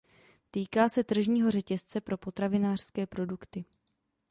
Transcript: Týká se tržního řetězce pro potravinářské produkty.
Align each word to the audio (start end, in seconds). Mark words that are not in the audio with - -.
Týká 0.51 0.89
se 0.89 1.03
tržního 1.03 1.51
řetězce 1.51 2.01
pro 2.01 2.17
potravinářské 2.17 3.07
produkty. 3.07 3.65